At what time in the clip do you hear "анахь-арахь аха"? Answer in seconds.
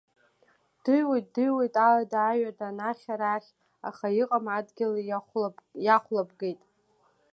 2.69-4.05